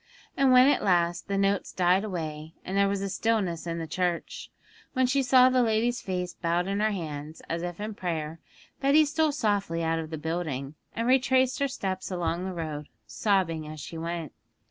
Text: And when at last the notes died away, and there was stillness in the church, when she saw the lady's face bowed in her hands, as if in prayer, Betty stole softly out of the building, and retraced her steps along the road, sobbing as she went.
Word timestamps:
And 0.35 0.51
when 0.51 0.67
at 0.67 0.83
last 0.83 1.27
the 1.27 1.37
notes 1.37 1.71
died 1.71 2.03
away, 2.03 2.55
and 2.65 2.75
there 2.75 2.87
was 2.89 3.13
stillness 3.13 3.67
in 3.67 3.77
the 3.77 3.85
church, 3.85 4.49
when 4.93 5.05
she 5.05 5.21
saw 5.21 5.47
the 5.47 5.61
lady's 5.61 6.01
face 6.01 6.33
bowed 6.33 6.67
in 6.67 6.79
her 6.79 6.89
hands, 6.89 7.39
as 7.47 7.61
if 7.61 7.79
in 7.79 7.93
prayer, 7.93 8.39
Betty 8.79 9.05
stole 9.05 9.31
softly 9.31 9.83
out 9.83 9.99
of 9.99 10.09
the 10.09 10.17
building, 10.17 10.73
and 10.95 11.07
retraced 11.07 11.59
her 11.59 11.67
steps 11.67 12.09
along 12.09 12.45
the 12.45 12.53
road, 12.53 12.89
sobbing 13.05 13.67
as 13.67 13.79
she 13.79 13.95
went. 13.95 14.33